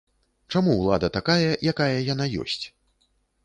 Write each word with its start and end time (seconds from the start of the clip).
Чаму 0.53 0.77
ўлада 0.77 1.11
такая, 1.19 1.51
якая 1.75 1.97
яна 2.13 2.25
ёсць? 2.45 2.61